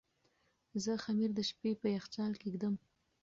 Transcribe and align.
زه 0.83 0.91
خمیر 1.03 1.31
د 1.35 1.39
شپې 1.49 1.71
په 1.81 1.87
یخچال 1.95 2.31
کې 2.39 2.47
ږدم. 2.53 2.75